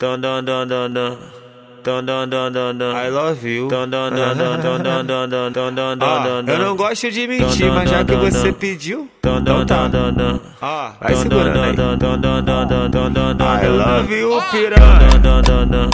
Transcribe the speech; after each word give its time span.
Dun 0.00 0.22
dun 0.22 0.46
dun 0.46 0.68
dun 0.68 0.94
dun. 0.94 1.18
Dun 1.82 2.06
dun 2.06 2.30
dun 2.30 2.52
dun 2.52 2.78
dun. 2.78 2.94
I 2.94 3.08
love 3.08 3.42
you. 3.42 3.68
Dun 3.68 3.90
dun 3.90 4.14
dun 4.14 4.38
dun 4.38 4.62
dun 4.62 4.82
dun 4.84 5.06
dun 5.08 5.28
dun 5.28 5.52
dun 5.52 5.74
dun 5.74 5.98
Ah, 6.00 6.22
dun 6.24 6.46
dun. 6.46 6.52
eu 6.54 6.58
não 6.60 6.76
gosto 6.76 7.10
de 7.10 7.26
mentir, 7.26 7.72
mas 7.72 7.90
já 7.90 8.04
que 8.04 8.14
você 8.14 8.52
pediu, 8.52 9.08
então 9.18 9.66
tá. 9.66 9.90
Ah, 10.62 10.92
vai 11.00 11.16
segurando 11.16 11.58
aí. 11.58 11.74
I 11.74 13.66
love 13.66 14.14
you, 14.14 14.40
piranha. 14.52 15.18
Dun 15.20 15.42
dun 15.42 15.66
dun. 15.66 15.90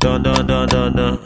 Dun 0.00 0.18
dun 0.20 0.44
dun 0.44 0.66
dun 0.66 0.92
dun. 0.96 1.18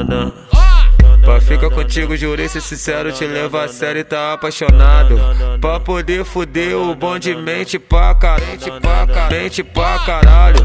Dun 0.00 0.43
Pra 1.34 1.40
fica 1.40 1.68
contigo, 1.68 2.16
jurei 2.16 2.48
ser 2.48 2.60
sincero, 2.60 3.10
te 3.10 3.26
leva 3.26 3.64
a 3.64 3.68
sério 3.68 4.00
e 4.00 4.04
tá 4.04 4.34
apaixonado. 4.34 5.18
Pra 5.60 5.80
poder 5.80 6.24
fuder 6.24 6.76
o 6.76 6.94
bom 6.94 7.18
de 7.18 7.34
mente 7.34 7.76
pra 7.76 8.14
carente, 8.14 8.70
pra 8.80 9.04
carente, 9.04 9.64
pra 9.64 9.98
caralho. 10.06 10.64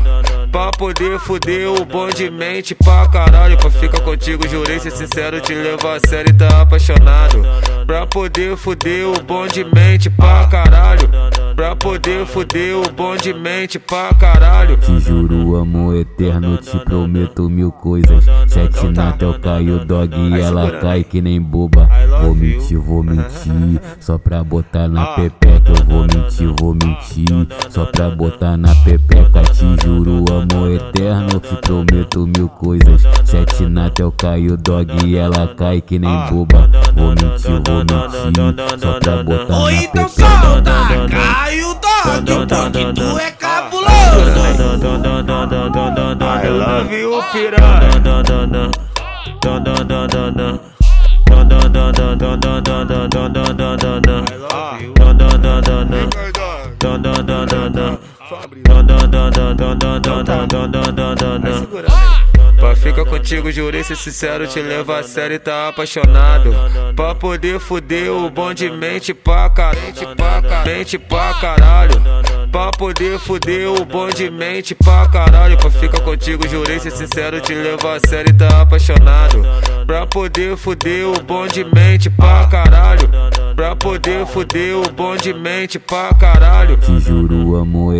Pra 0.52 0.72
poder 0.72 1.18
fuder 1.20 1.68
o 1.72 1.84
bom 1.84 2.10
de 2.10 2.30
mente 2.30 2.76
pra 2.76 3.08
caralho. 3.08 3.58
Pra 3.58 3.72
ficar 3.72 4.00
contigo, 4.02 4.48
jurei 4.48 4.80
ser 4.80 4.92
sincero, 4.92 5.42
te 5.42 5.56
leva 5.56 5.96
a 5.96 6.08
sério 6.08 6.30
e 6.30 6.34
tá 6.34 6.62
apaixonado. 6.62 7.42
Pra 7.88 8.06
poder 8.06 8.56
fuder 8.56 9.08
o 9.08 9.24
bom 9.24 9.48
de 9.48 9.64
mente 9.64 10.08
pra 10.08 10.46
caralho. 10.46 10.89
Pra 11.60 11.76
poder 11.76 12.26
fuder 12.26 12.78
o 12.78 12.90
bom 12.94 13.18
de 13.18 13.34
mente 13.34 13.78
pra 13.78 14.14
caralho. 14.14 14.78
Te 14.78 14.98
juro 14.98 15.58
amor 15.58 15.94
eterno, 15.98 16.56
te 16.56 16.78
prometo 16.80 17.50
mil 17.50 17.70
coisas. 17.70 18.24
Sete 18.48 18.88
Natal 18.88 19.36
caiu 19.42 19.84
dog 19.84 20.16
e 20.16 20.40
ela 20.40 20.80
cai 20.80 21.04
que 21.04 21.22
nem 21.22 21.42
boba. 21.42 21.90
Vou 22.22 22.34
mentir, 22.34 22.78
vou 22.78 23.04
mentir, 23.04 23.82
só 24.00 24.18
pra 24.18 24.42
botar 24.42 24.88
na 24.88 25.06
pepeca. 25.08 25.74
Eu 25.78 25.86
vou 25.86 26.02
mentir, 26.04 26.54
vou 26.60 26.74
mentir, 26.74 27.48
só 27.70 27.84
pra 27.86 28.10
botar 28.10 28.56
na 28.56 28.74
pepeca. 28.76 29.42
Te 29.42 29.86
juro 29.86 30.24
amor 30.32 30.72
eterno, 30.72 31.42
te 31.42 31.56
prometo 31.58 32.26
mil 32.26 32.48
coisas. 32.48 33.04
Sete 33.26 33.66
Natal 33.66 34.14
caiu 34.14 34.56
dog 34.56 34.92
e 35.06 35.18
ela 35.18 35.54
cai 35.56 35.82
que 35.82 36.00
nem 36.00 36.18
boba. 36.30 36.70
Vou 36.96 37.10
mentir, 37.10 37.62
vou 37.68 37.80
mentir, 37.80 38.80
só 38.80 38.98
pra 38.98 39.24
botar 39.24 39.60
na 39.60 39.74
então 39.74 40.06
pepeca 40.06 40.29
solta, 40.50 41.08
cai 41.10 41.64
o 41.64 41.74
dog, 41.76 42.48
porque 42.48 42.94
tu 42.94 43.20
é 43.20 43.32
cabuloso. 43.32 43.90
I 46.32 46.48
love 46.48 46.94
you, 46.94 47.24
piranha. 47.32 47.90
Fabrício. 58.30 58.70
Pra 62.70 62.76
fica 62.76 63.04
contigo, 63.04 63.52
jurei 63.52 63.84
ser 63.84 63.96
sincero, 63.96 64.46
te 64.46 64.62
leva 64.62 65.00
a 65.00 65.04
sério 65.04 65.38
e 65.38 65.40
tá 65.40 65.70
apaixonado. 65.70 66.54
Pra 66.96 67.16
poder 67.16 67.60
fuder 67.60 68.12
o 68.12 68.30
bom 68.30 68.54
de 68.54 68.70
mente 68.70 69.12
pra 69.12 69.50
caralho 69.50 69.92
pra 70.16 70.40
pra 71.10 71.34
caralho. 71.42 71.96
Pra 72.52 72.72
poder 72.72 73.18
fuder 73.18 73.68
o 73.72 73.84
bom 73.84 74.10
de 74.10 74.30
mente 74.30 74.76
pra 74.76 75.08
caralho. 75.08 75.58
Pra 75.58 75.72
ficar 75.72 76.00
contigo, 76.02 76.48
jurei 76.48 76.80
ser 76.80 76.92
sincero, 76.92 77.42
te 77.42 77.56
leva 77.56 77.96
a 77.96 78.08
sério 78.08 78.30
e 78.30 78.34
tá 78.34 78.62
apaixonado. 78.62 79.42
Pra 79.88 80.06
poder 80.06 80.56
fuder 80.56 81.08
o 81.08 81.24
bom 81.24 81.48
de 81.48 81.64
mente 81.64 82.08
pra 82.08 82.46
caralho. 82.46 83.10
Pra 83.56 83.76
poder 83.76 84.28
fuder 84.28 84.78
o 84.78 84.92
bom 84.92 85.16
de 85.16 85.34
mente 85.34 85.80
pra 85.80 86.14
caralho 86.14 86.78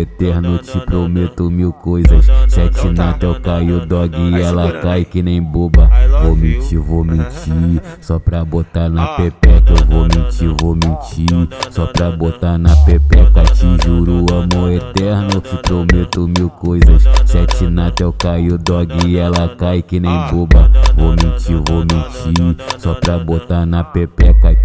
eterno, 0.00 0.58
te 0.58 0.78
prometo 0.80 1.50
mil 1.50 1.72
coisas. 1.72 2.26
Sete 2.48 2.88
Natal 2.90 3.36
caiu 3.40 3.86
dog 3.86 4.16
e 4.16 4.40
ela 4.40 4.72
cai 4.80 5.04
que 5.04 5.22
nem 5.22 5.42
boba. 5.42 5.88
Vou 6.22 6.36
mentir, 6.36 6.78
vou 6.78 7.04
mentir, 7.04 7.82
só 8.00 8.18
pra 8.18 8.44
botar 8.44 8.88
na 8.88 9.06
pepeca. 9.08 9.72
Eu 9.72 9.86
vou 9.86 10.02
mentir, 10.02 10.54
vou 10.60 10.74
mentir, 10.74 11.48
só 11.70 11.86
pra 11.86 12.10
botar 12.10 12.58
na 12.58 12.74
pepeca. 12.84 13.42
Te 13.44 13.66
juro 13.84 14.26
amor 14.32 14.72
eterno, 14.72 15.40
te 15.40 15.56
prometo 15.58 16.26
mil 16.26 16.50
coisas. 16.50 17.04
Sete 17.24 17.66
Natal 17.66 18.12
caiu 18.12 18.58
dog 18.58 18.92
e 19.06 19.16
ela 19.16 19.48
cai 19.56 19.82
que 19.82 20.00
nem 20.00 20.18
boba. 20.30 20.70
Vou 20.96 21.10
mentir, 21.10 21.62
vou 21.68 21.80
mentir, 21.80 22.56
só 22.78 22.94
pra 22.94 23.18
botar 23.18 23.66
na 23.66 23.84
pepeca. 23.84 24.56